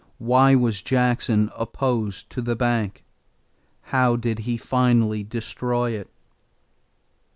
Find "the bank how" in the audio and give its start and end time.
2.41-4.15